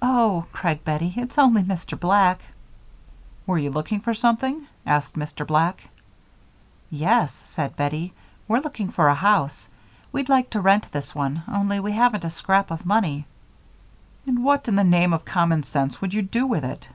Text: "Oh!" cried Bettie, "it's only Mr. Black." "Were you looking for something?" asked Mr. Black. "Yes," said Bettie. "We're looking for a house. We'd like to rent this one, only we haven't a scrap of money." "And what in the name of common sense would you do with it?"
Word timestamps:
"Oh!" 0.00 0.46
cried 0.52 0.84
Bettie, 0.84 1.14
"it's 1.16 1.38
only 1.38 1.60
Mr. 1.60 1.98
Black." 1.98 2.38
"Were 3.48 3.58
you 3.58 3.68
looking 3.72 3.98
for 3.98 4.14
something?" 4.14 4.68
asked 4.86 5.14
Mr. 5.14 5.44
Black. 5.44 5.88
"Yes," 6.88 7.34
said 7.46 7.74
Bettie. 7.74 8.12
"We're 8.46 8.60
looking 8.60 8.90
for 8.92 9.08
a 9.08 9.14
house. 9.16 9.68
We'd 10.12 10.28
like 10.28 10.50
to 10.50 10.60
rent 10.60 10.92
this 10.92 11.16
one, 11.16 11.42
only 11.48 11.80
we 11.80 11.90
haven't 11.90 12.24
a 12.24 12.30
scrap 12.30 12.70
of 12.70 12.86
money." 12.86 13.26
"And 14.24 14.44
what 14.44 14.68
in 14.68 14.76
the 14.76 14.84
name 14.84 15.12
of 15.12 15.24
common 15.24 15.64
sense 15.64 16.00
would 16.00 16.14
you 16.14 16.22
do 16.22 16.46
with 16.46 16.62
it?" 16.64 16.88